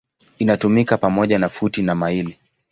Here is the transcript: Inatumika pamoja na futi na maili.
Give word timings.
Inatumika 0.37 0.97
pamoja 0.97 1.39
na 1.39 1.49
futi 1.49 1.81
na 1.81 1.95
maili. 1.95 2.39